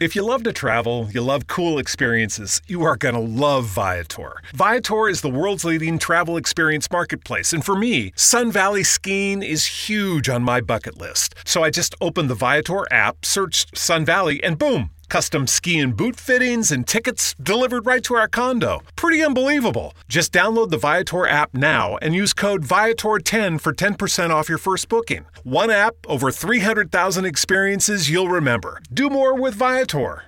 [0.00, 4.42] If you love to travel, you love cool experiences, you are going to love Viator.
[4.52, 9.64] Viator is the world's leading travel experience marketplace, and for me, Sun Valley skiing is
[9.64, 11.36] huge on my bucket list.
[11.46, 14.90] So I just opened the Viator app, searched Sun Valley, and boom!
[15.08, 18.80] Custom ski and boot fittings and tickets delivered right to our condo.
[18.96, 19.94] Pretty unbelievable.
[20.08, 24.88] Just download the Viator app now and use code Viator10 for 10% off your first
[24.88, 25.26] booking.
[25.42, 28.80] One app, over 300,000 experiences you'll remember.
[28.92, 30.24] Do more with Viator.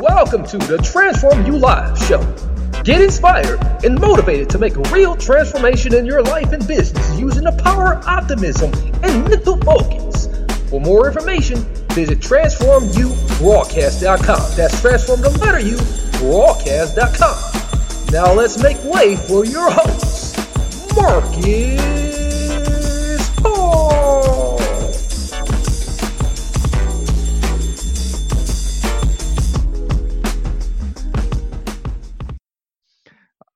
[0.00, 2.22] Welcome to the Transform You Live show.
[2.84, 7.44] Get inspired and motivated to make a real transformation in your life and business using
[7.44, 8.72] the power of optimism
[9.02, 10.28] and mental focus.
[10.70, 11.58] For more information,
[11.90, 14.56] visit transformubroadcast.com.
[14.56, 15.76] That's transform the letter U
[16.20, 18.12] broadcast.com.
[18.12, 20.36] Now let's make way for your host,
[20.94, 21.80] Marcus
[23.40, 23.99] Paul.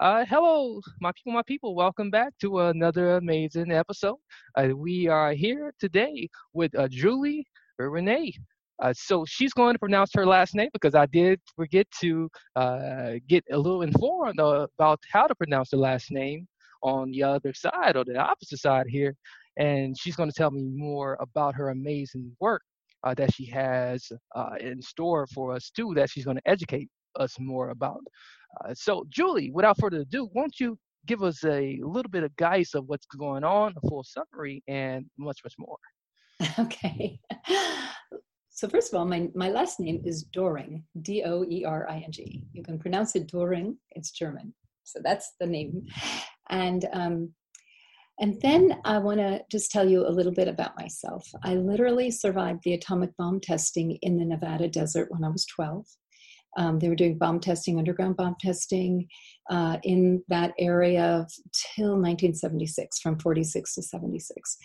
[0.05, 1.75] Uh, hello, my people, my people.
[1.75, 4.19] Welcome back to another amazing episode.
[4.55, 7.47] Uh, we are here today with uh, Julie
[7.79, 8.35] Renee.
[8.83, 13.13] Uh, so she's going to pronounce her last name because I did forget to uh,
[13.31, 16.47] get a little informed about how to pronounce the last name
[16.83, 19.15] on the other side or the opposite side here.
[19.57, 22.61] And she's going to tell me more about her amazing work
[23.05, 24.13] uh, that she has
[24.61, 28.01] in store for us too, that she's going to educate us more about.
[28.65, 32.75] Uh, so, Julie, without further ado, won't you give us a little bit of guidance
[32.75, 35.77] of what's going on, a full summary, and much, much more?
[36.59, 37.21] Okay.
[38.57, 42.45] So first of all, my, my last name is Doering, D-O-E-R-I-N-G.
[42.53, 44.55] You can pronounce it Doring, it's German.
[44.85, 45.87] So that's the name.
[46.51, 47.35] And um,
[48.21, 51.27] and then I want to just tell you a little bit about myself.
[51.43, 55.85] I literally survived the atomic bomb testing in the Nevada desert when I was 12.
[56.57, 59.09] Um, they were doing bomb testing, underground bomb testing
[59.51, 61.27] uh, in that area
[61.75, 64.57] till 1976, from 46 to 76.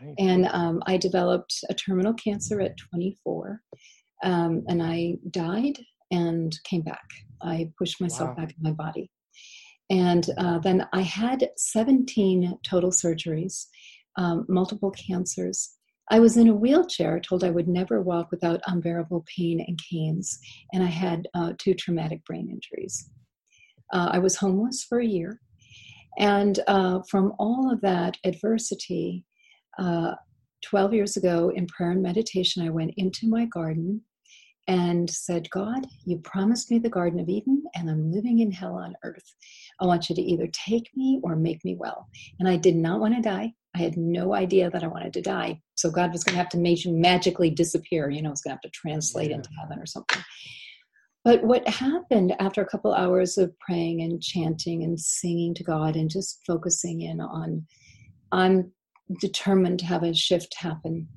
[0.00, 0.14] Nice.
[0.18, 3.60] And um, I developed a terminal cancer at 24,
[4.24, 5.78] um, and I died
[6.10, 7.04] and came back.
[7.42, 8.36] I pushed myself wow.
[8.36, 9.10] back in my body.
[9.90, 13.66] And uh, then I had 17 total surgeries,
[14.16, 15.75] um, multiple cancers.
[16.10, 20.38] I was in a wheelchair, told I would never walk without unbearable pain and canes,
[20.72, 23.10] and I had uh, two traumatic brain injuries.
[23.92, 25.40] Uh, I was homeless for a year,
[26.18, 29.24] and uh, from all of that adversity,
[29.78, 30.14] uh,
[30.64, 34.02] 12 years ago in prayer and meditation, I went into my garden
[34.68, 38.74] and said, God, you promised me the Garden of Eden, and I'm living in hell
[38.74, 39.34] on earth.
[39.80, 42.08] I want you to either take me or make me well.
[42.40, 43.52] And I did not want to die.
[43.74, 45.60] I had no idea that I wanted to die.
[45.74, 48.10] So God was going to have to make, magically disappear.
[48.10, 49.36] You know, it's going to have to translate yeah.
[49.36, 50.22] into heaven or something.
[51.24, 55.96] But what happened after a couple hours of praying and chanting and singing to God
[55.96, 57.66] and just focusing in on,
[58.32, 58.72] I'm
[59.20, 61.08] determined to have a shift happen.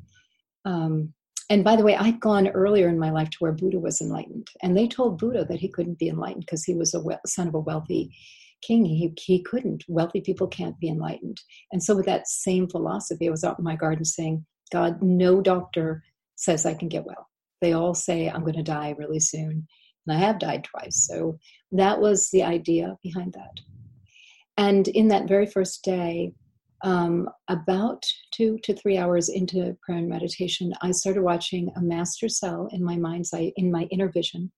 [0.65, 1.13] Um,
[1.49, 4.49] and by the way, I'd gone earlier in my life to where Buddha was enlightened,
[4.61, 7.47] and they told Buddha that he couldn't be enlightened because he was a we- son
[7.47, 8.15] of a wealthy
[8.61, 8.85] king.
[8.85, 9.83] He, he couldn't.
[9.87, 11.41] Wealthy people can't be enlightened.
[11.71, 15.41] And so, with that same philosophy, I was out in my garden saying, God, no
[15.41, 16.03] doctor
[16.35, 17.27] says I can get well.
[17.61, 19.67] They all say I'm going to die really soon.
[20.07, 21.07] And I have died twice.
[21.07, 21.39] So,
[21.71, 23.59] that was the idea behind that.
[24.57, 26.33] And in that very first day,
[26.83, 32.29] um, about two to three hours into prayer and meditation, I started watching a master
[32.29, 34.51] cell in my mind's eye, in my inner vision,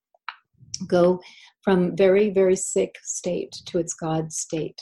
[0.88, 1.20] go
[1.64, 4.82] from very, very sick state to its God state.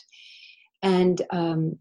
[0.81, 1.78] And um,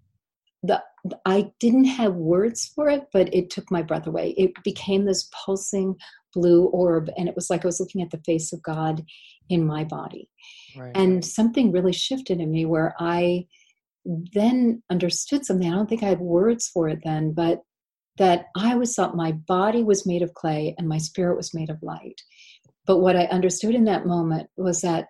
[0.62, 0.82] the
[1.24, 4.34] I didn't have words for it, but it took my breath away.
[4.36, 5.94] It became this pulsing
[6.34, 9.04] blue orb, and it was like I was looking at the face of God
[9.48, 10.28] in my body.
[10.76, 10.92] Right.
[10.94, 13.46] And something really shifted in me where I
[14.08, 15.70] then understood something.
[15.70, 17.62] I don't think I had words for it then, but
[18.16, 21.70] that I was thought my body was made of clay and my spirit was made
[21.70, 22.20] of light.
[22.86, 25.08] But what I understood in that moment was that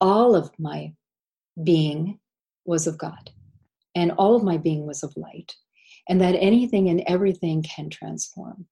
[0.00, 0.92] all of my
[1.62, 2.18] being
[2.64, 3.30] was of God,
[3.94, 5.54] and all of my being was of light,
[6.08, 8.66] and that anything and everything can transform.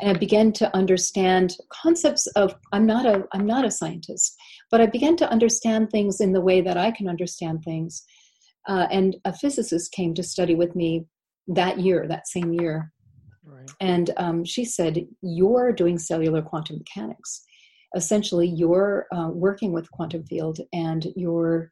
[0.00, 4.36] And I began to understand concepts of I'm not a I'm not a scientist,
[4.70, 8.04] but I began to understand things in the way that I can understand things.
[8.66, 11.06] Uh, and a physicist came to study with me
[11.46, 12.92] that year, that same year,
[13.44, 13.70] Right.
[13.80, 17.44] And um, she said, You're doing cellular quantum mechanics.
[17.94, 21.70] Essentially, you're uh, working with quantum field and you're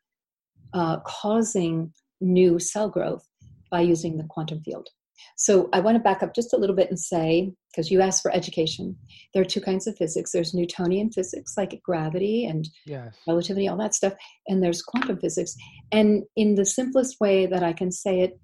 [0.75, 3.27] uh, causing new cell growth
[3.71, 4.89] by using the quantum field.
[5.37, 8.23] So I want to back up just a little bit and say, because you asked
[8.23, 8.97] for education,
[9.33, 10.33] there are two kinds of physics.
[10.33, 13.17] There's Newtonian physics, like gravity and Yes.
[13.27, 14.15] relativity, all that stuff,
[14.47, 15.57] and there's quantum physics.
[15.91, 18.39] And in the simplest way that I can say it,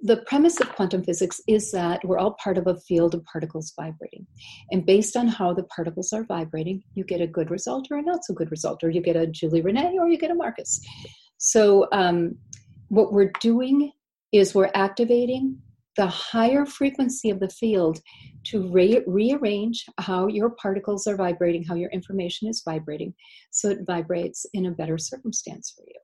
[0.00, 3.72] the premise of quantum physics is that we're all part of a field of particles
[3.74, 4.26] vibrating.
[4.70, 8.02] And based on how the particles are vibrating, you get a good result or a
[8.02, 10.80] not so good result, or you get a Julie Renee or you get a Marcus.
[11.38, 12.36] So, um,
[12.88, 13.92] what we're doing
[14.30, 15.58] is we're activating
[15.96, 18.00] the higher frequency of the field
[18.44, 23.14] to re- rearrange how your particles are vibrating, how your information is vibrating,
[23.50, 26.00] so it vibrates in a better circumstance for you.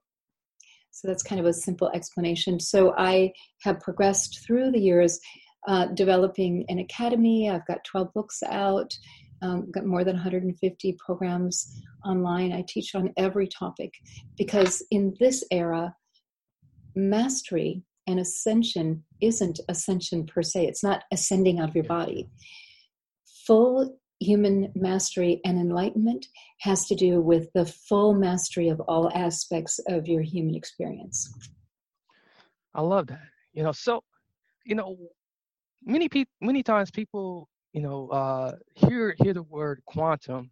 [0.91, 2.59] So that's kind of a simple explanation.
[2.59, 5.19] So I have progressed through the years
[5.67, 7.49] uh, developing an academy.
[7.49, 8.93] I've got 12 books out,
[9.41, 12.51] um, got more than 150 programs online.
[12.51, 13.93] I teach on every topic
[14.37, 15.95] because in this era,
[16.95, 22.29] mastery and ascension isn't ascension per se, it's not ascending out of your body.
[23.47, 26.27] Full human mastery and enlightenment
[26.59, 31.33] has to do with the full mastery of all aspects of your human experience.
[32.75, 33.27] I love that.
[33.53, 34.03] You know, so
[34.65, 34.97] you know,
[35.83, 40.51] many people, many times people, you know, uh, hear hear the word quantum,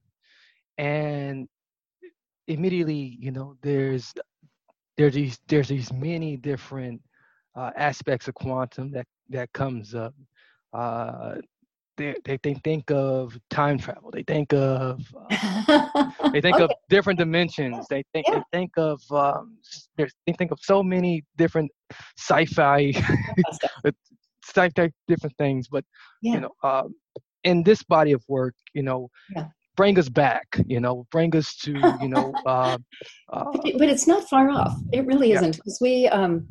[0.77, 1.47] and
[2.47, 4.13] immediately, you know, there's
[4.97, 7.01] there's these there's these many different
[7.55, 10.13] uh, aspects of quantum that that comes up.
[10.73, 11.35] Uh,
[11.97, 14.09] they, they they think of time travel.
[14.11, 16.01] They think of uh,
[16.33, 17.85] they think of different dimensions.
[17.89, 18.39] They think Yeah.
[18.39, 19.57] they think of um,
[19.97, 21.69] they think of so many different
[22.17, 22.93] sci-fi
[24.45, 25.67] sci-fi different things.
[25.67, 25.83] But
[26.21, 26.35] Yeah.
[26.35, 26.95] you know, um,
[27.43, 29.47] in this body of work, you know, Yeah.
[29.75, 30.47] bring us back.
[30.67, 32.35] You know, bring us to you know.
[32.45, 32.77] Uh,
[33.33, 34.73] uh, but, but it's not far off.
[34.91, 35.35] It really Yeah.
[35.37, 36.47] isn't because we um,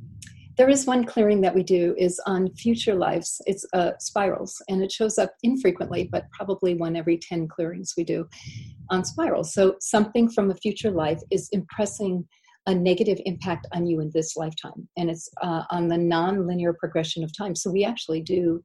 [0.59, 3.41] there is one clearing that we do is on future lives.
[3.47, 8.05] It's uh, spirals, and it shows up infrequently, but probably one every ten clearings we
[8.05, 8.29] do
[8.91, 9.55] on spirals.
[9.55, 12.27] So something from a future life is impressing
[12.67, 17.25] a negative impact on you in this lifetime, and it's uh, on the non-linear progression
[17.25, 17.55] of time.
[17.55, 18.61] So we actually do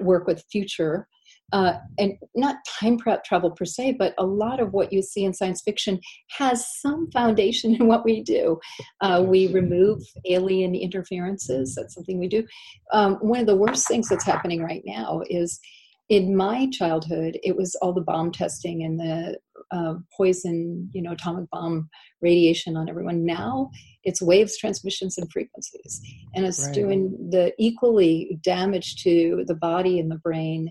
[0.00, 1.06] work with future.
[1.52, 5.32] Uh, and not time travel per se, but a lot of what you see in
[5.32, 6.00] science fiction
[6.36, 8.58] has some foundation in what we do.
[9.00, 11.74] Uh, we remove alien interferences.
[11.76, 12.44] That's something we do.
[12.92, 15.60] Um, one of the worst things that's happening right now is
[16.08, 19.38] in my childhood, it was all the bomb testing and the
[19.72, 21.88] uh, poison, you know, atomic bomb
[22.20, 23.24] radiation on everyone.
[23.24, 23.70] Now
[24.04, 26.00] it's waves, transmissions, and frequencies.
[26.34, 26.74] And it's Right.
[26.74, 30.70] doing the equally damage to the body and the brain.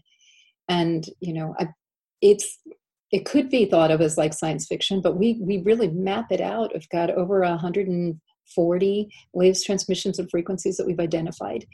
[0.68, 1.68] And, you know, I,
[2.22, 2.60] it's
[3.12, 6.42] it could be thought of as like science fiction, but we we really map it
[6.42, 6.72] out.
[6.74, 11.66] We've got over 140 waves, transmissions, and frequencies that we've identified.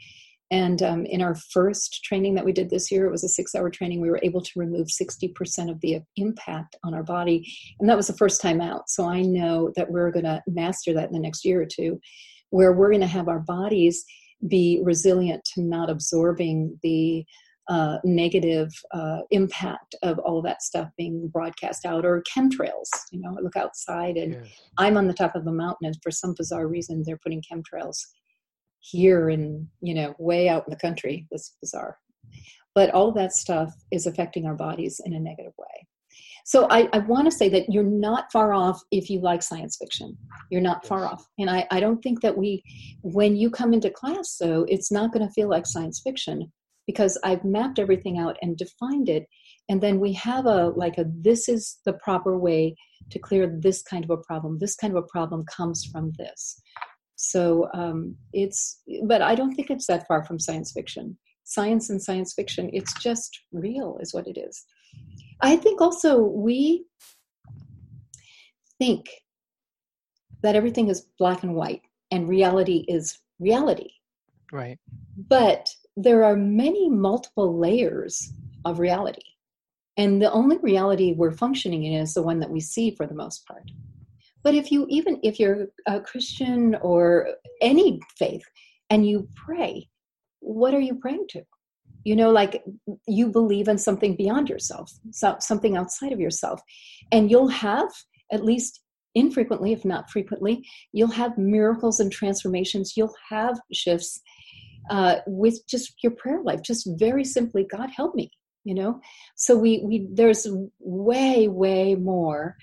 [0.50, 3.70] And um, in our first training that we did this year, it was a six-hour
[3.70, 4.02] training.
[4.02, 7.50] We were able to remove 60% of the impact on our body,
[7.80, 8.90] and that was the first time out.
[8.90, 11.98] So I know that we're going to master that in the next year or two,
[12.50, 14.04] where we're going to have our bodies
[14.46, 17.24] be resilient to not absorbing the
[17.68, 22.88] uh, negative uh, impact of all that stuff being broadcast out or chemtrails.
[23.12, 24.46] You know, I look outside and yes.
[24.78, 27.98] I'm on the top of a mountain, and for some bizarre reason, they're putting chemtrails
[28.80, 31.26] here and you know way out in the country.
[31.30, 31.98] That's bizarre,
[32.74, 35.86] but all that stuff is affecting our bodies in a negative way.
[36.44, 39.76] So I, I want to say that you're not far off if you like science
[39.80, 40.18] fiction.
[40.50, 42.64] You're not far off, and I, I don't think that we,
[43.02, 46.50] when you come into class, though, it's not going to feel like science fiction
[46.86, 49.26] because I've mapped everything out and defined it,
[49.68, 52.76] and then we have a like a this is the proper way
[53.10, 54.58] to clear this kind of a problem.
[54.58, 56.60] This kind of a problem comes from this.
[57.16, 61.16] So um, it's, but I don't think it's that far from science fiction.
[61.44, 64.64] Science and science fiction, it's just real, is what it is.
[65.40, 66.84] I think also we
[68.78, 69.06] think
[70.42, 73.90] that everything is black and white and reality is reality.
[74.50, 74.78] Right.
[75.16, 78.32] But there are many multiple layers
[78.64, 79.22] of reality.
[79.96, 83.14] And the only reality we're functioning in is the one that we see for the
[83.14, 83.70] most part.
[84.42, 87.28] But if you, even if you're a Christian or
[87.60, 88.42] any faith
[88.90, 89.88] and you pray,
[90.40, 91.42] what are you praying to?
[92.04, 92.64] You know, like
[93.06, 96.60] you believe in something beyond yourself, so, something outside of yourself.
[97.12, 97.88] And you'll have,
[98.32, 98.80] at least
[99.14, 102.96] infrequently, if not frequently, you'll have miracles and transformations.
[102.96, 104.20] You'll have shifts
[104.90, 106.62] uh, with just your prayer life.
[106.62, 108.30] Just very simply, God help me.
[108.64, 109.00] You know,
[109.34, 110.46] so we we there's
[110.78, 112.56] way way more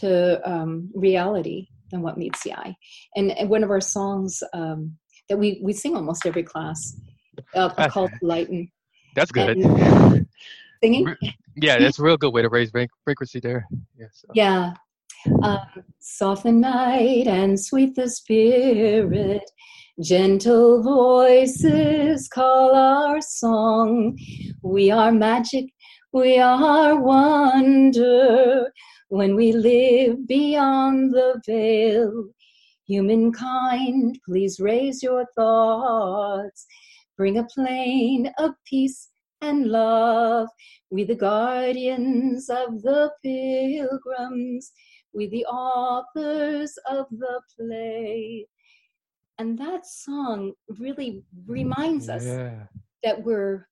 [0.00, 2.76] to um, reality than what meets the eye.
[3.16, 4.96] And, and one of our songs um,
[5.28, 6.96] that we we sing almost every class
[7.54, 8.70] uh, called Lighten.
[9.14, 9.56] That's good.
[9.56, 10.26] And
[10.82, 11.16] singing?
[11.56, 12.70] Yeah, that's a real good way to raise
[13.04, 13.66] frequency there.
[13.98, 14.06] Yeah.
[14.12, 14.28] So.
[14.34, 14.72] Yeah.
[15.42, 15.58] Um,
[15.98, 19.42] soften night and sweet the spirit.
[20.00, 24.16] Gentle voices call our song.
[24.62, 25.64] We are magic,
[26.12, 28.70] we are wonder.
[29.08, 32.28] When we live beyond the veil,
[32.86, 36.64] humankind, please raise your thoughts.
[37.16, 39.08] Bring a plane of peace
[39.40, 40.46] and love.
[40.90, 44.70] We, the guardians of the pilgrims,
[45.12, 48.46] we, the authors of the play.
[49.38, 52.64] And that song really mm, reminds us Yeah.
[53.04, 53.68] that we're,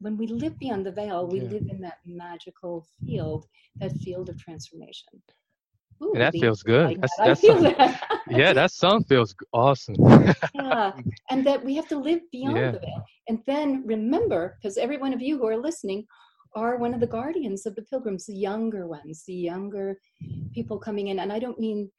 [0.00, 1.50] when we live beyond the veil, we Yeah.
[1.54, 3.46] live in that magical field,
[3.76, 5.08] that field of transformation.
[6.02, 6.84] Ooh, And that feels good.
[6.90, 7.22] like That's- that.
[7.24, 8.20] I that's feel that.
[8.28, 9.96] Yeah, that song feels awesome.
[10.54, 10.92] yeah
[11.30, 12.72] and that we have to live beyond Yeah.
[12.72, 16.06] the veil and then remember because every one of you who are listening
[16.54, 19.98] are one of the guardians of the pilgrims the younger ones the younger
[20.52, 21.90] people coming in and i don't mean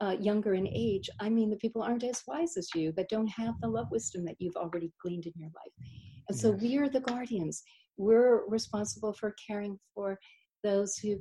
[0.00, 3.28] uh, younger in age i mean the people aren't as wise as you that don't
[3.28, 5.74] have the love wisdom that you've already gleaned in your life
[6.28, 7.62] and so we are the guardians
[7.96, 10.18] we're responsible for caring for
[10.62, 11.16] those who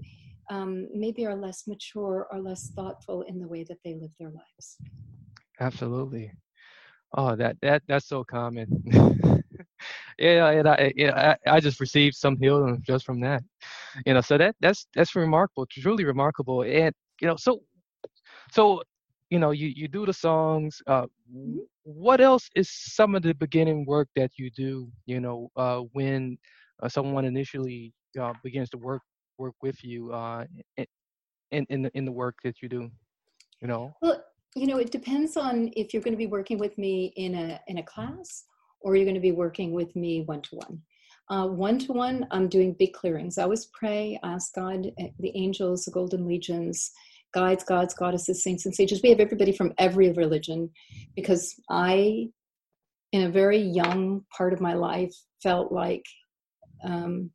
[0.49, 4.29] um, maybe are less mature or less thoughtful in the way that they live their
[4.29, 4.77] lives
[5.59, 6.31] Absolutely.
[7.15, 8.67] Oh, that that that's so common.
[10.19, 13.43] yeah, and I, yeah, I I just received some healing just from that.
[14.05, 16.63] You know, so that that's that's remarkable, truly remarkable.
[16.63, 17.61] And you know, so
[18.51, 18.81] so
[19.29, 20.81] you know, you you do the songs.
[20.87, 21.57] Uh, Mm-hmm.
[21.83, 24.89] what else is some of the beginning work that you do?
[25.05, 26.37] You know, uh, when
[26.81, 29.01] uh, someone initially uh, begins to work
[29.37, 30.45] work with you uh,
[30.77, 30.85] in
[31.51, 32.89] in in the, in the work that you do.
[33.61, 33.93] You know.
[34.01, 34.23] Well,
[34.55, 37.59] you know, it depends on if you're going to be working with me in a
[37.67, 38.45] in a class
[38.81, 40.81] or you're going to be working with me one to one.
[41.29, 43.37] One to one, I'm doing big clearings.
[43.37, 46.91] I always pray, ask God, eh, the angels, the golden legions,
[47.33, 49.01] guides, gods, goddesses, saints, and sages.
[49.01, 50.69] We have everybody from every religion
[51.15, 52.29] because I,
[53.11, 56.05] in a very young part of my life, felt like
[56.83, 57.31] um,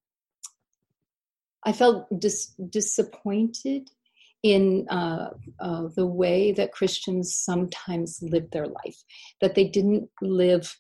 [1.65, 3.91] I felt dis- disappointed
[4.43, 5.31] in uh,
[5.61, 8.97] uh, the way that Christians sometimes live their life,
[9.41, 10.77] that they didn't live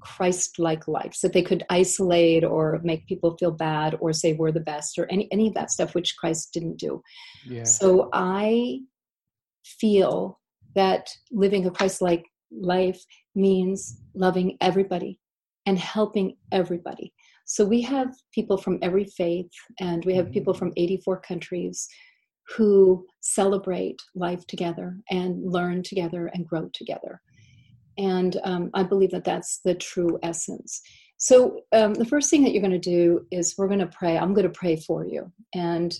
[0.00, 4.52] Christ like lives, that they could isolate or make people feel bad or say we're
[4.52, 7.02] the best or any, any of that stuff, which Christ didn't do.
[7.46, 7.64] Yeah.
[7.64, 8.80] So I
[9.64, 10.40] feel
[10.74, 13.00] that living a Christ like life
[13.34, 15.20] means loving everybody
[15.66, 17.12] and helping everybody.
[17.44, 20.34] So we have people from every faith and we have mm-hmm.
[20.34, 21.88] people from 84 countries
[22.56, 27.20] who celebrate life together and learn together and grow together.
[27.98, 30.80] And um, I believe that that's the true essence.
[31.18, 34.16] So um, the first thing that you're going to do is we're going to pray.
[34.16, 35.98] I'm going to pray for you, and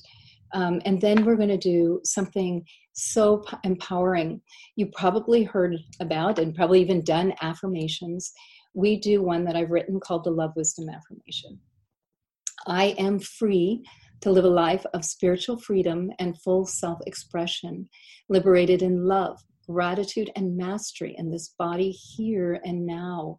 [0.55, 4.41] um, and then we're going to do something so p- empowering.
[4.77, 8.33] You probably heard about and probably even done affirmations.
[8.75, 11.61] We do one that I've written called the Love Wisdom Affirmation.
[12.67, 13.83] I am free
[14.21, 17.89] to live a life of spiritual freedom and full self expression,
[18.29, 23.39] liberated in love, gratitude, and mastery in this body here and now.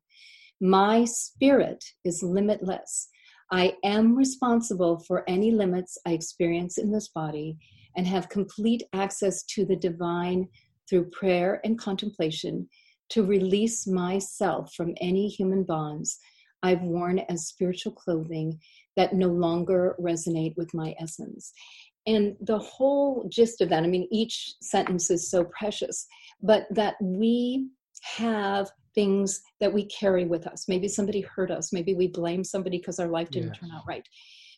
[0.59, 3.09] My spirit is limitless.
[3.51, 7.57] I am responsible for any limits I experience in this body
[7.97, 10.47] and have complete access to the divine
[10.89, 12.69] through prayer and contemplation
[13.09, 16.17] to release myself from any human bonds
[16.63, 18.59] I've worn as spiritual clothing
[18.95, 21.53] that no longer resonate with my essence.
[22.07, 26.07] And the whole gist of that, I mean, each sentence is so precious,
[26.41, 27.67] but that we
[28.17, 30.65] have things that we carry with us.
[30.67, 33.59] Maybe somebody hurt us, maybe we blame somebody because our life didn't Yes.
[33.59, 34.05] turn out right.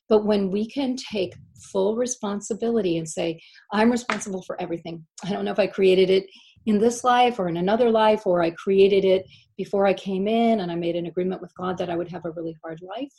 [0.10, 1.34] But when we can take
[1.72, 3.40] full responsibility and say,
[3.72, 5.06] I'm responsible for everything.
[5.24, 6.26] I don't know if I created it
[6.66, 9.26] in this life or in another life, or I created it
[9.58, 12.26] before I came in and I made an agreement with God that I would have
[12.26, 13.14] a really hard life.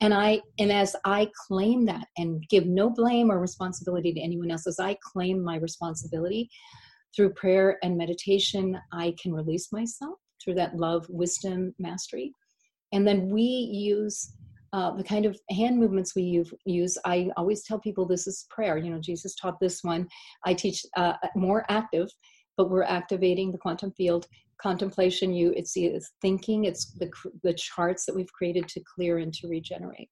[0.00, 4.50] And I and as I claim that and give no blame or responsibility to anyone
[4.50, 6.48] else, as I claim my responsibility
[7.14, 12.32] through prayer and meditation, I can release myself through that love, wisdom, mastery.
[12.92, 14.32] And then we use
[14.72, 16.98] uh, the kind of hand movements we use.
[17.04, 18.76] I always tell people this is prayer.
[18.78, 20.06] You know, Jesus taught this one.
[20.44, 22.08] I teach uh, more active,
[22.58, 24.26] but we're activating the quantum field
[24.60, 25.32] contemplation.
[25.32, 26.64] You, it's, it's thinking.
[26.64, 27.08] It's the
[27.42, 30.10] the charts that we've created to clear and to regenerate.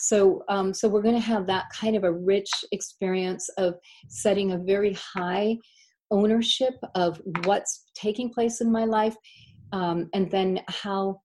[0.00, 3.74] So, um, so we're going to have that kind of a rich experience of
[4.08, 5.56] setting a very high
[6.10, 9.14] ownership of what's taking place in my life,
[9.72, 11.20] um, and then how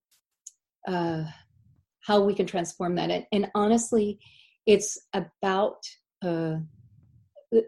[0.87, 1.23] uh,
[2.01, 3.09] how we can transform that.
[3.09, 4.19] And, and honestly,
[4.65, 5.77] it's about
[6.21, 6.55] uh,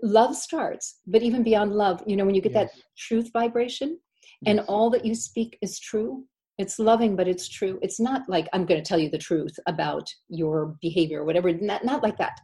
[0.04, 2.72] love starts, but even beyond love, you know, when you get yes.
[2.72, 4.00] that truth vibration
[4.46, 6.26] and all that you speak is true,
[6.58, 7.80] it's loving, but it's true.
[7.82, 11.52] It's not like I'm going to tell you the truth about your behavior or whatever.
[11.52, 12.40] Not, not like that.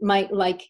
[0.00, 0.62] My like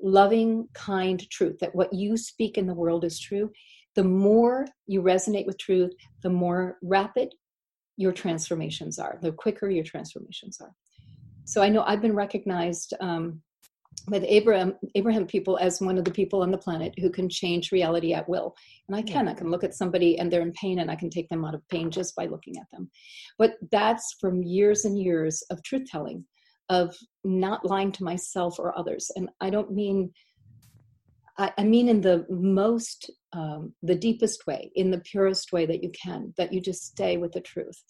[0.00, 3.50] loving, kind truth that what you speak in the world is true.
[3.94, 7.34] The more you resonate with truth, the more rapid
[7.96, 10.72] your transformations are, the quicker your transformations are.
[11.44, 13.42] So I know I've been recognized um,
[14.08, 17.72] with Abraham Abraham people as one of the people on the planet who can change
[17.72, 18.54] reality at will.
[18.88, 19.28] And I can.
[19.28, 21.54] I can look at somebody and they're in pain and I can take them out
[21.54, 22.90] of pain just by looking at them.
[23.38, 26.24] But that's from years and years of truth telling,
[26.68, 29.10] of not lying to myself or others.
[29.16, 30.12] And I don't mean
[31.38, 35.82] I, I mean in the most um, the deepest way, in the purest way that
[35.82, 37.82] you can, that you just stay with the truth.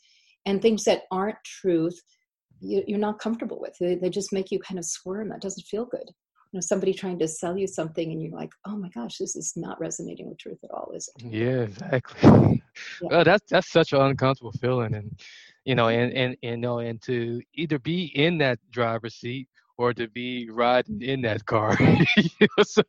[0.47, 2.01] And things that aren't truth,
[2.63, 3.77] you, are not comfortable with.
[3.79, 5.29] They, they just make you kind of squirm.
[5.29, 6.05] That doesn't feel good.
[6.53, 9.37] You know, somebody trying to sell you something, and you're like, "Oh my gosh, this
[9.37, 12.63] is not resonating with truth at all, is it?" Yeah, exactly.
[13.01, 13.09] Yeah.
[13.11, 15.19] Well, that's that's such an uncomfortable feeling, and
[15.65, 19.49] you know, and and and you know, and to either be in that driver's seat
[19.79, 22.83] or to be riding in that car, you know, so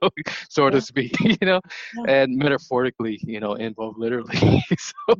[0.49, 1.61] so to speak, you know,
[2.07, 4.63] and metaphorically, you know, and both literally.
[4.77, 5.15] so,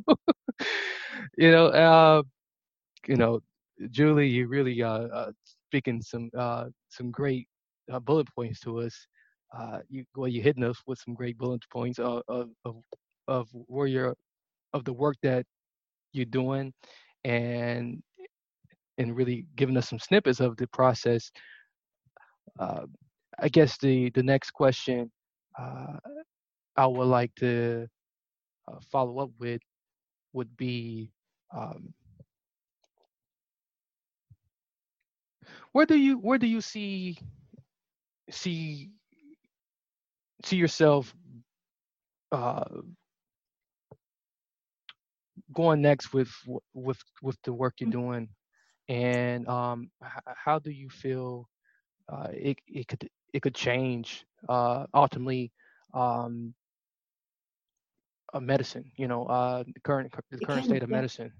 [1.37, 2.23] you know, uh,
[3.07, 3.41] you know,
[3.89, 5.31] Julie, you really uh, uh
[5.67, 7.47] speaking some uh some great
[7.91, 9.07] uh, bullet points to us.
[9.57, 12.75] Uh, you well, you hitting us with some great bullet points of of of,
[13.27, 14.15] of where you're
[14.73, 15.45] of the work that
[16.13, 16.73] you're doing,
[17.23, 18.01] and
[18.97, 21.31] and really giving us some snippets of the process.
[22.59, 22.85] Uh,
[23.39, 25.11] I guess the the next question
[25.59, 25.97] uh,
[26.77, 27.87] I would like to
[28.67, 29.61] uh, follow up with
[30.33, 31.11] would be
[31.55, 31.93] um,
[35.73, 37.17] where do you where do you see
[38.29, 38.91] see
[40.43, 41.13] see yourself
[42.31, 42.65] uh,
[45.53, 46.31] going next with
[46.73, 47.91] with with the work you're mm.
[47.91, 48.29] doing
[48.89, 51.47] and um, h- how do you feel
[52.09, 55.51] uh, it it could it could change uh, ultimately
[55.93, 56.53] um,
[58.33, 60.97] a medicine you know uh, the current the current can, state of yeah.
[60.97, 61.31] medicine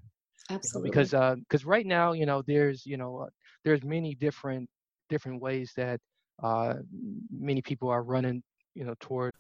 [0.50, 3.28] absolutely you know, because because uh, right now you know there's you know uh,
[3.64, 4.70] there's many different
[5.10, 6.00] different ways that
[6.42, 6.76] uh,
[7.32, 8.42] many people are running
[8.76, 9.33] you know, toward.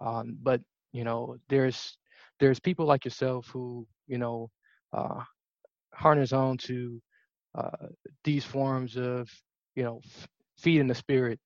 [0.00, 0.60] um, but
[0.92, 1.96] you know there's
[2.40, 4.50] there's people like yourself who you know
[4.92, 5.20] uh,
[5.94, 7.00] harness on to
[7.54, 7.88] uh,
[8.24, 9.28] these forms of
[9.76, 11.40] you know f- feeding the spirit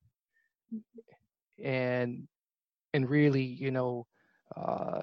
[1.62, 2.26] and
[2.94, 4.07] and really you know
[4.57, 5.02] uh,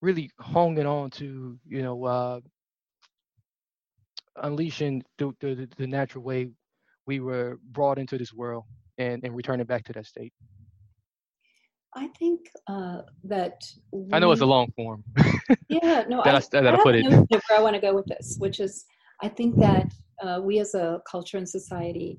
[0.00, 2.40] really honing on to you know uh,
[4.36, 6.48] unleashing the, the, the natural way
[7.06, 8.64] we were brought into this world
[8.98, 10.32] and, and returning back to that state?
[11.94, 15.04] I think uh, that we, I know it's a long form.
[15.68, 17.04] yeah, no, that I, I, that I, I put it.
[17.06, 18.84] Where I want to go with this, which is,
[19.22, 19.92] I think that
[20.22, 22.18] uh, we as a culture and society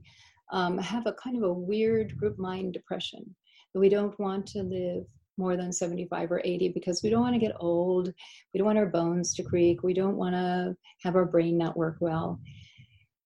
[0.52, 3.36] um, have a kind of a weird group mind depression.
[3.74, 5.06] That we don't want to live
[5.38, 8.14] more than 75 or 80 because we don't want to get old.
[8.54, 9.84] We don't want our bones to creak.
[9.84, 12.40] We don't want to have our brain not work well.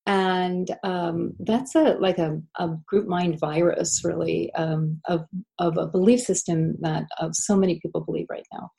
[0.06, 5.26] And um, that's a like a, a, group mind virus, really, um, of
[5.60, 8.70] of a belief system that of so many people believe right now.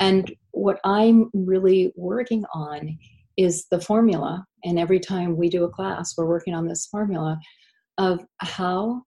[0.00, 2.98] And what I'm really working on
[3.36, 4.44] is the formula.
[4.64, 7.38] And every time we do a class, we're working on this formula
[7.98, 9.02] of how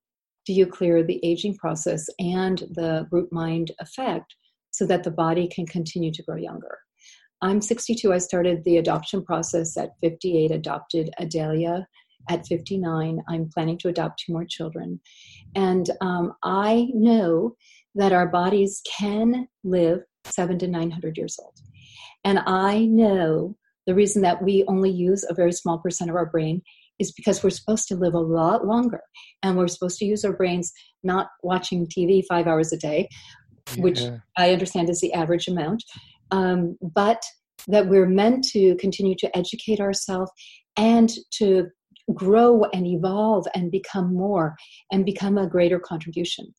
[0.48, 4.34] do you clear the aging process and the root mind effect
[4.72, 6.78] so that the body can continue to grow younger.
[7.42, 8.14] I'm 62.
[8.14, 11.86] I started the adoption process at 58, adopted Adelia
[12.30, 13.22] at 59.
[13.28, 15.02] I'm planning to adopt two more children.
[15.54, 17.56] And um, I know
[17.96, 21.56] that our bodies can live seven to 900 years old.
[22.24, 26.26] And I know the reason that we only use a very small percent of our
[26.26, 26.62] brain
[27.00, 29.02] is because we're supposed to live a lot longer
[29.44, 30.72] and we're supposed to use our brains
[31.04, 33.08] not watching TV five hours a day,
[33.76, 33.84] yeah.
[33.84, 34.02] which
[34.38, 35.84] I understand is the average amount,
[36.32, 37.22] um, but
[37.68, 40.32] that we're meant to continue to educate ourselves
[40.78, 41.68] and to
[42.14, 44.56] grow and evolve and become more
[44.92, 46.54] and become a greater contribution.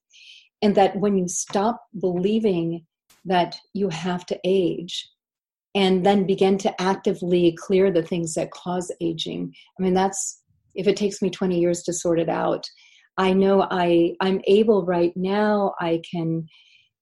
[0.60, 2.84] And that when you stop believing
[3.24, 5.08] that you have to age
[5.74, 10.42] and then begin to actively clear the things that cause aging, I mean, that's
[10.74, 12.64] if it takes me 20 years to sort it out.
[13.16, 16.46] I know I, I'm able right now, I can,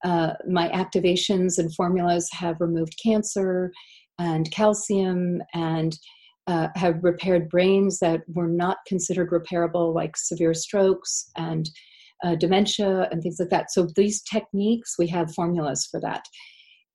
[0.05, 3.71] uh, my activations and formulas have removed cancer
[4.19, 5.97] and calcium and
[6.47, 11.69] uh, have repaired brains that were not considered repairable, like severe strokes and
[12.25, 13.71] uh, dementia and things like that.
[13.71, 16.25] So, these techniques, we have formulas for that.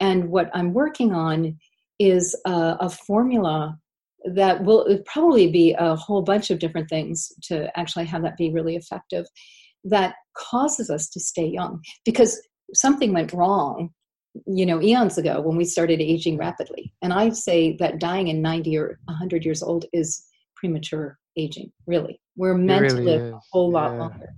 [0.01, 1.57] And what I'm working on
[1.99, 3.77] is a, a formula
[4.25, 8.51] that will probably be a whole bunch of different things to actually have that be
[8.51, 9.25] really effective
[9.83, 12.39] that causes us to stay young because
[12.73, 13.89] something went wrong
[14.45, 18.41] you know eons ago when we started aging rapidly and i say that dying in
[18.41, 20.23] 90 or 100 years old is
[20.55, 23.33] premature aging really we're meant really to live is.
[23.33, 23.99] a whole lot yeah.
[23.99, 24.35] longer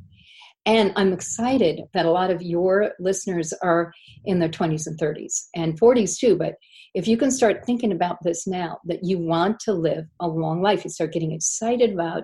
[0.66, 3.94] and i'm excited that a lot of your listeners are
[4.26, 6.56] in their 20s and 30s and 40s too but
[6.94, 10.62] if you can start thinking about this now that you want to live a long
[10.62, 12.24] life you start getting excited about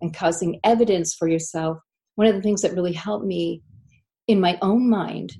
[0.00, 1.78] and causing evidence for yourself
[2.14, 3.62] one of the things that really helped me
[4.28, 5.32] in my own mind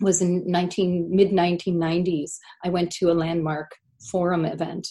[0.00, 2.32] was in 19 mid 1990s
[2.64, 3.70] i went to a landmark
[4.10, 4.88] forum event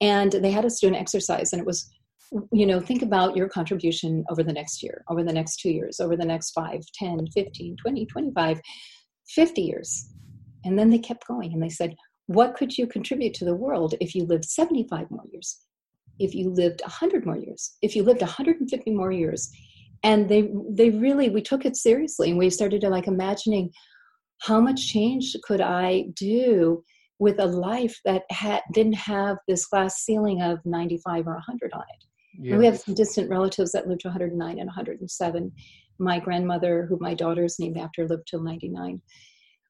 [0.00, 1.90] and they had us do an exercise and it was
[2.52, 6.00] you know think about your contribution over the next year over the next two years
[6.00, 8.60] over the next 5 10 15 20 25
[9.28, 10.10] 50 years.
[10.64, 11.94] And then they kept going and they said
[12.26, 15.60] what could you contribute to the world if you lived 75 more years?
[16.18, 17.76] If you lived 100 more years?
[17.82, 19.50] If you lived 150 more years?
[20.02, 23.70] And they they really we took it seriously and we started to like imagining
[24.40, 26.82] how much change could I do
[27.18, 31.80] with a life that had didn't have this glass ceiling of 95 or 100 on
[31.80, 32.04] it?
[32.38, 32.58] Yes.
[32.58, 35.52] We have some distant relatives that lived to 109 and 107.
[35.98, 39.00] My grandmother, who my daughter is named after, lived till 99.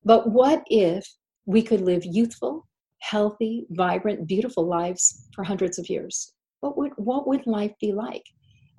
[0.04, 1.06] But what if
[1.46, 2.66] we could live youthful,
[3.00, 6.32] healthy, vibrant, beautiful lives for hundreds of years?
[6.60, 8.24] What would what would life be like?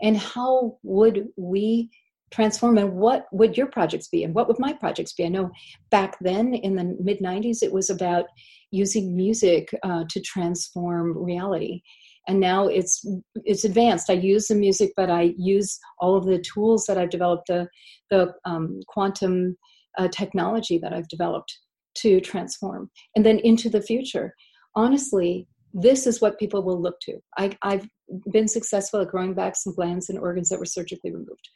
[0.02, 1.90] And how would we
[2.32, 5.50] transform and what would your projects be and what would my projects be i know
[5.92, 8.26] back then in the mid 90s it was about
[8.72, 11.82] using music uh, to transform reality
[12.28, 13.06] and now it's
[13.44, 14.10] it's advanced.
[14.10, 17.68] I use the music but i use all of the tools that i've developed the
[18.10, 19.58] the um, quantum
[19.98, 21.58] uh, technology that i've developed
[21.96, 24.34] to transform and then into the future.
[24.76, 27.18] Honestly this is what people will look to.
[27.38, 27.88] I, i've
[28.32, 31.50] been successful at growing back some glands and organs that were surgically removed.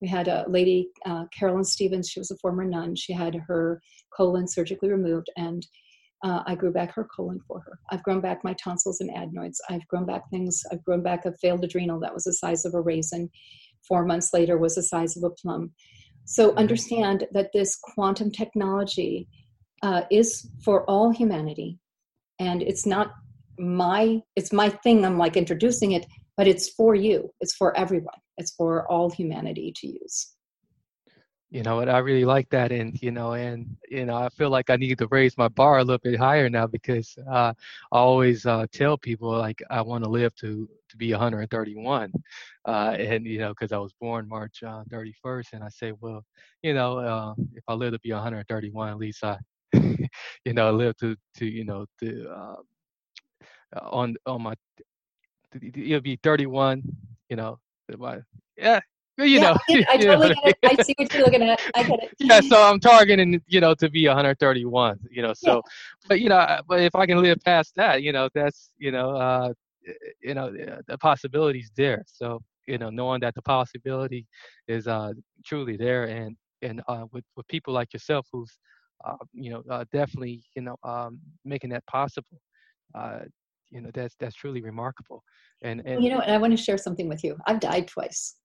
[0.00, 2.94] We had a lady, uh, Carolyn Stevens, she was a former nun.
[2.94, 3.80] She had her
[4.16, 5.66] colon surgically removed, and
[6.22, 7.78] uh, I grew back her colon for her.
[7.90, 9.60] I've grown back my tonsils and adenoids.
[9.68, 10.62] I've grown back things.
[10.72, 13.30] I've grown back a failed adrenal that was the size of a raisin.
[13.86, 15.72] Four months later was the size of a plum.
[16.24, 16.58] So mm-hmm.
[16.58, 19.28] understand that this quantum technology
[19.82, 21.78] uh, is for all humanity,
[22.38, 23.12] and it's not
[23.58, 25.04] my it's my thing.
[25.04, 27.30] I'm like introducing it, but it's for you.
[27.40, 30.33] It's for everyone it's for all humanity to use
[31.54, 34.50] you know and i really like that and you know and you know i feel
[34.50, 37.52] like i need to raise my bar a little bit higher now because uh,
[37.92, 42.12] i always uh, tell people like i want to live to to be 131
[42.66, 46.24] uh, and you know because i was born march 31st uh, and i say well
[46.62, 49.38] you know uh, if i live to be 131 at least i
[49.74, 52.56] you know live to to you know to uh,
[53.80, 54.54] on on my
[55.62, 56.82] it'll be 31
[57.28, 57.58] you know
[58.56, 58.80] yeah,
[59.18, 59.58] you yeah, know.
[59.68, 60.34] I, I totally know.
[60.44, 60.56] it.
[60.64, 61.60] I see what you're looking at.
[61.74, 62.14] I get it.
[62.18, 64.98] Yeah, so I'm targeting, you know, to be 131.
[65.10, 65.60] You know, so, yeah.
[66.08, 69.10] but you know, but if I can live past that, you know, that's, you know,
[69.16, 69.52] uh,
[70.22, 70.50] you know,
[70.86, 72.04] the possibilities there.
[72.06, 74.26] So, you know, knowing that the possibility
[74.68, 75.12] is uh
[75.44, 78.50] truly there, and and uh, with with people like yourself who's,
[79.04, 82.40] uh, you know, uh, definitely, you know, um, making that possible.
[82.94, 83.20] Uh,
[83.70, 85.22] you know, that's that's truly remarkable.
[85.62, 87.36] And, and you know, and I want to share something with you.
[87.46, 88.36] I've died twice.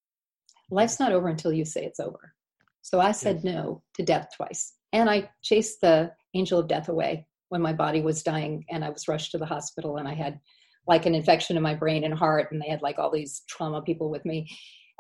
[0.72, 2.34] Life's not over until you say it's over.
[2.82, 4.74] So I said no to death twice.
[4.94, 8.90] And I chased the angel of death away when my body was dying and I
[8.90, 10.40] was rushed to the hospital and I had
[10.88, 13.82] like an infection in my brain and heart and they had like all these trauma
[13.82, 14.48] people with me.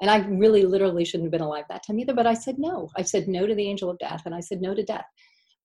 [0.01, 2.89] And I really literally shouldn't have been alive that time either, but I said no.
[2.95, 5.05] I said no to the angel of death and I said no to death.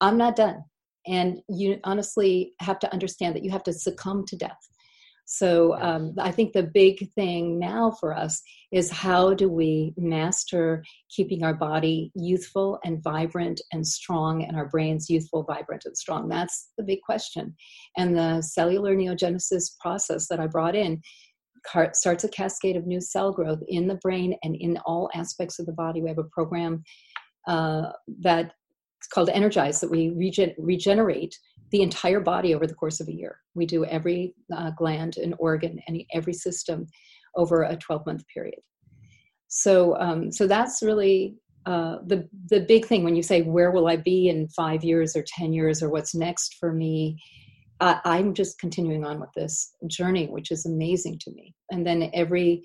[0.01, 0.65] I'm not done.
[1.07, 4.59] And you honestly have to understand that you have to succumb to death.
[5.27, 10.85] So um, I think the big thing now for us is how do we master
[11.09, 16.29] keeping our body youthful and vibrant and strong, and our brains youthful, vibrant, and strong?
[16.29, 17.55] That's the big question.
[17.97, 21.01] And the cellular neogenesis process that I brought in
[21.93, 25.67] starts a cascade of new cell growth in the brain and in all aspects of
[25.67, 26.03] the body.
[26.03, 26.83] We have a program
[27.49, 28.53] uh, that
[28.99, 31.39] it's called Energize that we regen- regenerate
[31.75, 33.41] the entire body over the course of a year.
[33.57, 36.87] We do every uh, gland and organ and every system
[37.35, 38.61] over a 12 month period.
[39.49, 41.35] So, um, so that's really
[41.67, 45.17] uh, the the big thing when you say where will I be in five years
[45.17, 47.19] or ten years or what's next for me.
[47.81, 51.55] Uh, I'm just continuing on with this journey, which is amazing to me.
[51.73, 52.63] And then every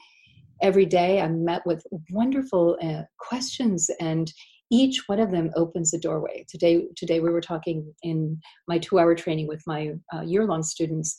[0.61, 4.31] every day I'm met with wonderful uh, questions and
[4.71, 6.45] each one of them opens a doorway.
[6.49, 11.17] Today, today we were talking in my two-hour training with my uh, year-long students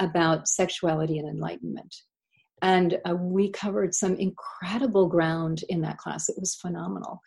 [0.00, 1.94] about sexuality and enlightenment,
[2.62, 6.28] and uh, we covered some incredible ground in that class.
[6.28, 7.20] It was phenomenal,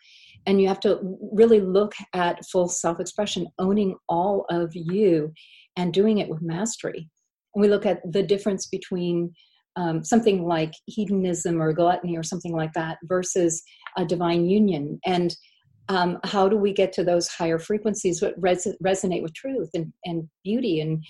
[0.46, 0.98] and you have to
[1.32, 5.32] really look at full self-expression, owning all of you,
[5.76, 7.08] and doing it with mastery.
[7.54, 9.32] And we look at the difference between
[9.76, 13.62] um, something like hedonism or gluttony or something like that versus
[13.96, 15.34] a divine union and
[15.88, 19.92] um, how do we get to those higher frequencies that res- resonate with truth and,
[20.04, 21.04] and beauty and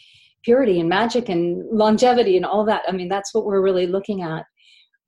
[0.44, 2.82] purity and magic and longevity and all that?
[2.88, 4.44] I mean that's what we're really looking at.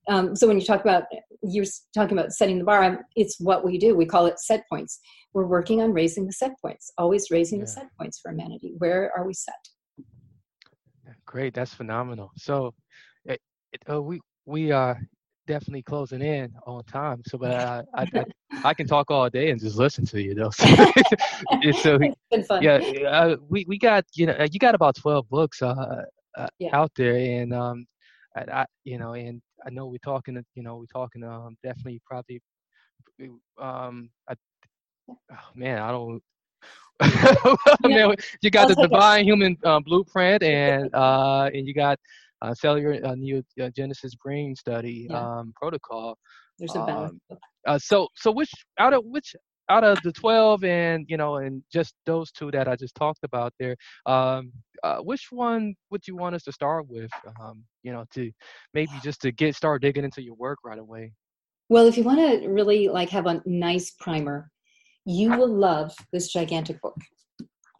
[0.08, 1.04] Um, so when you talk about
[1.42, 3.94] you're talking about setting the bar it's what we do.
[3.94, 4.98] We call it set points.
[5.32, 7.64] We're working on raising the set points always raising yeah.
[7.64, 8.74] the set points for humanity.
[8.78, 9.54] Where are we set?
[11.26, 12.32] Great that's phenomenal.
[12.36, 12.74] So
[13.24, 13.40] it,
[13.72, 14.94] it, uh, we we uh
[15.50, 17.20] definitely closing in on time.
[17.26, 18.24] So, but I, I, I,
[18.70, 20.50] I, can talk all day and just listen to you though.
[21.82, 21.98] so,
[22.60, 26.04] yeah, uh, we, we got, you know, you got about 12 books, uh,
[26.38, 26.76] uh, yeah.
[26.76, 27.84] out there and, um,
[28.36, 32.00] I, I, you know, and I know we're talking, you know, we're talking, um, definitely
[32.06, 32.40] probably,
[33.60, 34.34] um, I,
[35.10, 36.22] oh, man, I don't,
[38.40, 41.98] you got the divine human uh, blueprint and, uh, and you got,
[42.42, 45.38] uh, cellular uh, neogenesis brain study yeah.
[45.38, 46.16] um, protocol.
[46.58, 47.18] There's a balance.
[47.30, 49.34] Um, uh, so so which out of which
[49.70, 53.20] out of the 12 and you know and just those two that i just talked
[53.22, 53.76] about there
[54.06, 58.30] um, uh, which one would you want us to start with um, you know to
[58.74, 61.12] maybe just to get start digging into your work right away
[61.68, 64.50] well if you want to really like have a nice primer
[65.06, 66.96] you will love this gigantic book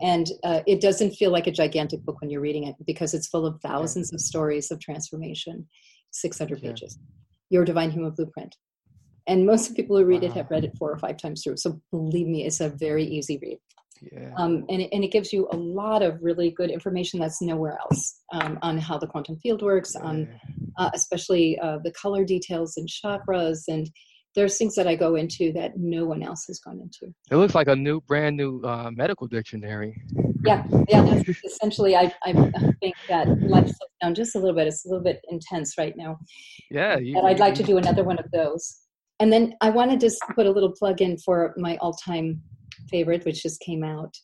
[0.01, 3.29] and uh, it doesn't feel like a gigantic book when you're reading it because it's
[3.29, 5.67] full of thousands of stories of transformation
[6.13, 6.99] 600 pages
[7.49, 8.57] your divine human blueprint
[9.27, 10.29] and most of people who read wow.
[10.29, 13.05] it have read it four or five times through so believe me it's a very
[13.05, 13.59] easy read
[14.13, 14.33] yeah.
[14.37, 17.79] Um, and, it, and it gives you a lot of really good information that's nowhere
[17.79, 20.07] else um, on how the quantum field works, yeah.
[20.07, 20.29] on
[20.79, 23.91] uh, especially uh, the color details and chakras and
[24.35, 27.13] there's things that I go into that no one else has gone into.
[27.31, 30.01] It looks like a new, brand new uh, medical dictionary.
[30.45, 31.03] Yeah, yeah.
[31.03, 32.33] That's essentially, I, I
[32.81, 34.69] think that life slows down just a little bit.
[34.69, 36.19] It's a little bit intense right now.
[36.71, 36.99] Yeah.
[36.99, 38.79] You, but I'd like to do another one of those.
[39.19, 42.41] And then I want to just put a little plug in for my all-time
[42.89, 44.15] favorite, which just came out.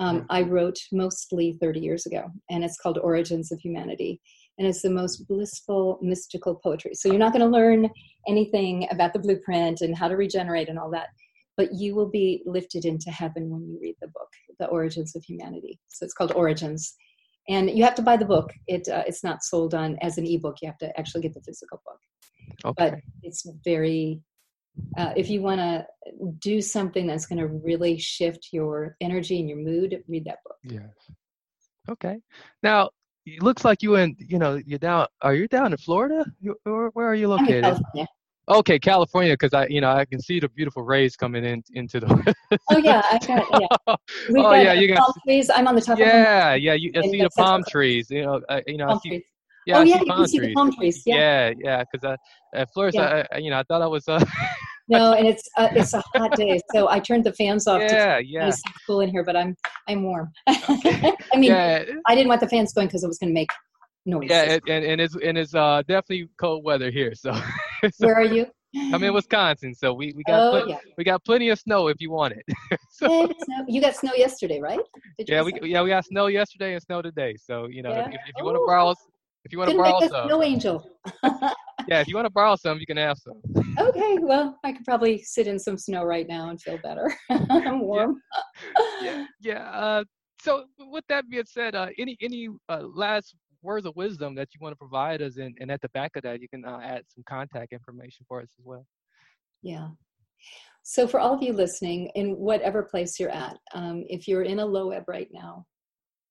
[0.00, 4.20] Um, I wrote mostly 30 years ago, and it's called Origins of Humanity
[4.58, 6.94] and it's the most blissful mystical poetry.
[6.94, 7.90] So you're not going to learn
[8.28, 11.08] anything about the blueprint and how to regenerate and all that
[11.56, 15.24] but you will be lifted into heaven when you read the book the origins of
[15.24, 15.78] humanity.
[15.88, 16.94] So it's called origins.
[17.48, 18.50] And you have to buy the book.
[18.66, 20.56] It uh, it's not sold on as an ebook.
[20.62, 21.98] You have to actually get the physical book.
[22.64, 22.90] Okay.
[22.90, 24.20] but it's very
[24.98, 25.86] uh, if you want to
[26.38, 30.56] do something that's going to really shift your energy and your mood read that book.
[30.64, 30.88] Yes.
[31.88, 32.18] Okay.
[32.62, 32.90] Now
[33.26, 36.54] it looks like you in you know you're down are you down in florida you,
[36.64, 38.06] where, where are you located california.
[38.48, 42.00] okay california because i you know i can see the beautiful rays coming in into
[42.00, 42.34] the
[42.70, 43.96] oh yeah i got yeah
[44.28, 47.02] We've oh yeah you got palm trees i'm on the top yeah yeah you I
[47.02, 49.22] see the palm trees you know uh, you know palm I see, trees.
[49.66, 51.02] Yeah, oh I yeah, you can see the palm trees.
[51.06, 53.24] Yeah, yeah, because yeah, uh, at first, yeah.
[53.32, 54.06] I, you know, I thought I was.
[54.06, 54.22] Uh,
[54.88, 57.80] no, and it's uh, it's a hot day, so I turned the fans off.
[57.82, 58.48] Yeah, to yeah.
[58.48, 59.56] It's cool in here, but I'm
[59.88, 60.30] I'm warm.
[60.68, 61.12] Okay.
[61.32, 61.84] I mean, yeah.
[62.06, 63.50] I didn't want the fans going because it was going to make
[64.06, 64.28] noise.
[64.30, 67.12] Yeah, and, and it's and it's uh definitely cold weather here.
[67.90, 68.46] So, where are you?
[68.92, 70.78] I'm in Wisconsin, so we, we got Oh, plenty, yeah.
[70.96, 72.78] we got plenty of snow if you want it.
[72.90, 73.30] so,
[73.68, 74.80] You got snow yesterday, right?
[75.18, 75.64] Yeah, we snow?
[75.64, 77.36] yeah we got snow yesterday and snow today.
[77.36, 78.08] So you know Yeah?
[78.08, 78.94] if, if you want to borrow
[79.44, 80.90] if you want to borrow some, snow angel.
[81.22, 83.40] yeah, if you want to borrow some, you can have some.
[83.78, 87.14] okay, well, I could probably sit in some snow right now and feel better.
[87.30, 88.20] I'm warm.
[89.02, 89.70] yeah, yeah.
[89.70, 90.04] Uh,
[90.40, 94.58] so with that being said, uh, any any uh, last words of wisdom that you
[94.60, 97.02] want to provide us, and, and at the back of that, you can uh, add
[97.08, 98.86] some contact information for us as well.
[99.62, 99.88] Yeah.
[100.82, 104.60] So, for all of you listening, in whatever place you're at, um, if you're in
[104.60, 105.64] a low ebb right now,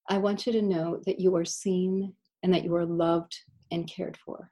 [0.09, 3.35] I want you to know that you are seen and that you are loved
[3.71, 4.51] and cared for,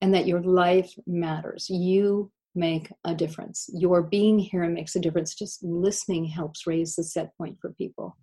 [0.00, 1.70] and that your life matters.
[1.70, 3.70] You make a difference.
[3.72, 5.34] Your being here makes a difference.
[5.34, 8.16] Just listening helps raise the set point for people,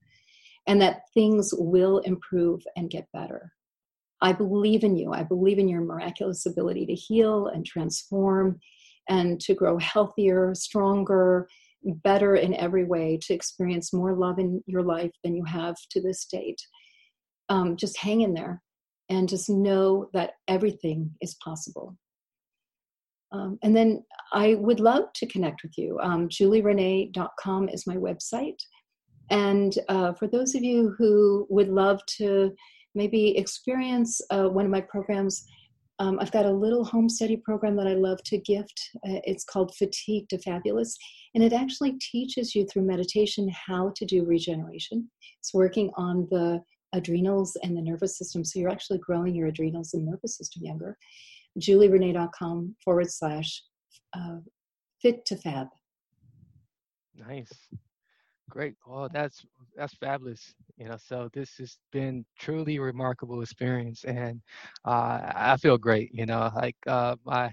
[0.68, 3.54] and that things will improve and get better.
[4.22, 5.14] I believe in you.
[5.14, 8.60] I believe in your miraculous ability to heal and transform
[9.08, 11.48] and to grow healthier, stronger,
[12.04, 16.02] better in every way, to experience more love in your life than you have to
[16.02, 16.62] this date.
[17.48, 18.62] Um, just hang in there
[19.10, 21.98] and just know that everything is possible.
[23.32, 26.00] Um, and then I would love to connect with you.
[26.02, 28.60] Um, julierenee.com is my website.
[29.30, 32.52] And uh, for those of you who would love to
[32.96, 35.46] maybe experience uh, one of my programs,
[36.00, 38.80] um, I've got a little home study program that I love to gift.
[39.08, 40.98] Uh, it's called Fatigue to Fabulous.
[41.36, 45.10] And it actually teaches you through meditation how to do regeneration.
[45.40, 46.62] It's working on the
[46.94, 48.44] adrenals and the nervous system.
[48.44, 50.98] So you're actually growing your adrenals and nervous system younger.
[51.60, 53.64] julierenee.com forward slash
[54.14, 54.38] uh,
[55.02, 55.68] fit to fab.
[57.16, 57.52] Nice.
[58.50, 58.76] Great.
[58.88, 60.56] Well, that's that's fabulous.
[60.78, 64.42] You know, so this has been truly remarkable experience, and
[64.86, 66.10] uh, I feel great.
[66.14, 67.52] You know, like uh, my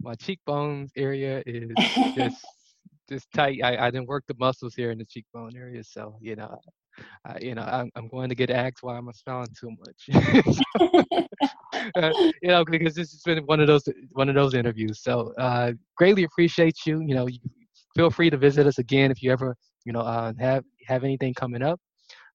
[0.00, 1.72] my cheekbones area is
[2.16, 2.44] just
[3.08, 3.60] just tight.
[3.64, 6.60] I, I didn't work the muscles here in the cheekbone area, so you know,
[7.24, 11.26] I, you know, I'm I'm going to get asked why I'm smiling too much.
[11.96, 15.02] Uh, you know, because this has been one of those one of those interviews.
[15.02, 17.00] So uh, greatly appreciate you.
[17.00, 17.38] You know, you,
[17.96, 21.34] feel free to visit us again if you ever you know uh, have have anything
[21.34, 21.80] coming up.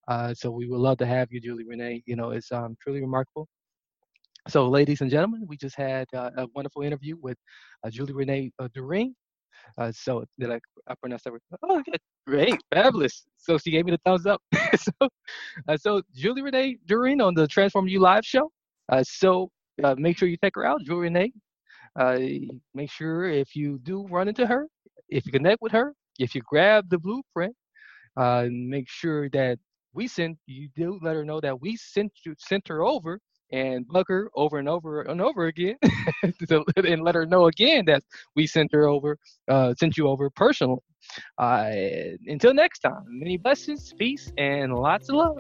[0.07, 2.03] Uh, so we would love to have you, Julie Renee.
[2.05, 3.47] You know, it's um, truly remarkable.
[4.47, 7.37] So, ladies and gentlemen, we just had uh, a wonderful interview with
[7.83, 9.15] uh, Julie Renee uh, Doering.
[9.77, 11.33] Uh, so I pronounce that?
[11.33, 11.41] right?
[11.63, 11.95] Oh, yeah,
[12.27, 13.25] great, fabulous.
[13.37, 14.41] So she gave me the thumbs up.
[14.75, 15.09] so,
[15.67, 18.51] uh, so Julie Renee Doering on the Transform You Live show.
[18.89, 19.49] Uh, so
[19.83, 21.31] uh, make sure you check her out, Julie Renee.
[21.99, 22.19] Uh,
[22.73, 24.67] make sure if you do run into her,
[25.09, 27.55] if you connect with her, if you grab the blueprint,
[28.17, 29.57] uh, make sure that
[29.93, 33.19] we send you do let her know that we sent you sent her over
[33.51, 35.75] and bug her over and over and over again
[36.47, 38.03] to, and let her know again that
[38.35, 39.17] we sent her over
[39.49, 40.79] uh, sent you over personally.
[41.37, 41.71] Uh,
[42.27, 45.39] until next time many blessings peace and lots of love.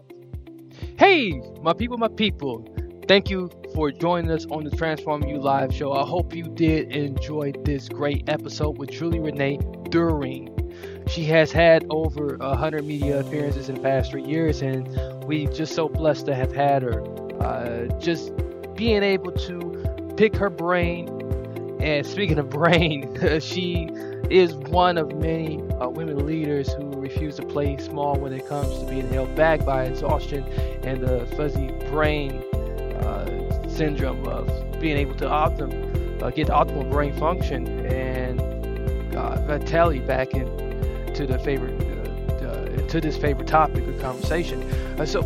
[0.97, 2.67] Hey my people my people
[3.07, 5.93] thank you for joining us on the transform you live show.
[5.93, 10.55] I hope you did enjoy this great episode with julie renee Doering
[11.07, 14.87] she has had over 100 media appearances in the past three years, and
[15.25, 17.03] we just so blessed to have had her.
[17.39, 18.31] Uh, just
[18.75, 21.09] being able to pick her brain,
[21.81, 23.89] and speaking of brain, she
[24.29, 28.79] is one of many uh, women leaders who refuse to play small when it comes
[28.79, 30.43] to being held back by exhaustion
[30.83, 32.31] and the fuzzy brain
[33.01, 34.47] uh, syndrome of
[34.79, 38.41] being able to optim, uh, get optimal brain function and
[39.15, 40.45] uh, vitality back in
[41.13, 44.61] to the favorite uh, uh, to this favorite topic of conversation.
[45.05, 45.21] So,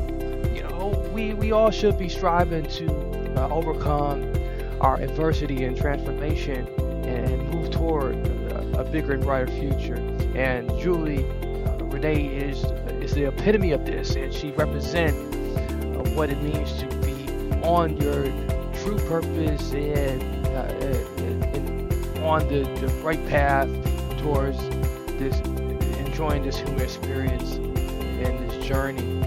[1.19, 2.87] we we all should be striving to
[3.35, 4.33] uh, overcome
[4.79, 6.65] our adversity and transformation
[7.03, 9.95] and move toward a, a bigger and brighter future.
[10.35, 11.25] And Julie
[11.65, 12.63] uh, Renee is
[13.03, 17.97] is the epitome of this, and she represents uh, what it means to be on
[17.97, 18.23] your
[18.81, 20.73] true purpose and, uh,
[21.19, 23.67] and, and on the, the right path
[24.19, 24.57] towards
[25.19, 25.37] this
[25.99, 29.18] enjoying this human experience and this journey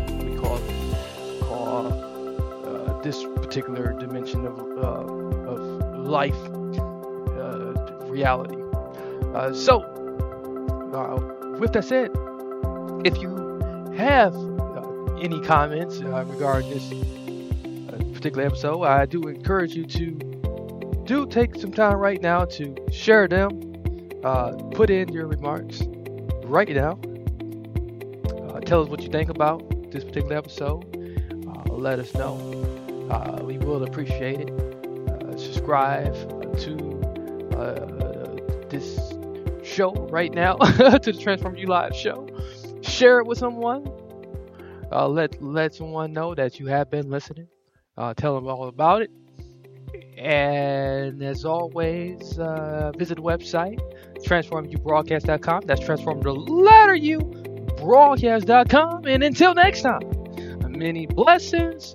[3.03, 5.61] this particular dimension of uh, of
[6.07, 6.37] life
[7.39, 7.75] uh,
[8.07, 8.57] reality.
[9.35, 9.83] Uh, so,
[10.95, 12.11] uh, with that said,
[13.05, 16.89] if you have uh, any comments uh, regarding this
[18.13, 20.11] particular episode, I do encourage you to
[21.05, 23.51] do take some time right now to share them,
[24.73, 25.81] put in your remarks,
[26.75, 27.01] down.
[28.29, 30.93] Uh, tell us what you think about this particular episode.
[31.83, 32.72] Let us know.
[33.13, 34.51] Uh, we will appreciate it.
[34.51, 36.15] Uh, subscribe
[36.59, 37.01] to
[37.57, 39.13] uh, this
[39.63, 42.27] show right now to the Transform You Live show.
[42.81, 43.87] Share it with someone.
[44.91, 47.49] Uh, let let someone know that you have been listening.
[47.97, 49.11] Uh, tell them all about it.
[50.17, 53.79] And as always, uh, visit the website
[54.23, 55.63] transformyoubroadcast.com.
[55.67, 57.19] That's transform the letter U
[57.79, 59.07] broadcast.com.
[59.07, 60.01] And until next time,
[60.69, 61.95] many blessings,